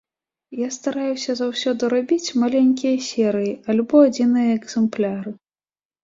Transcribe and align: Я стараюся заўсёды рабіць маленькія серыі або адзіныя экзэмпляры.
Я 0.59 0.67
стараюся 0.75 1.33
заўсёды 1.41 1.89
рабіць 1.93 2.35
маленькія 2.43 2.95
серыі 3.09 3.51
або 3.75 4.01
адзіныя 4.07 4.49
экзэмпляры. 4.57 5.35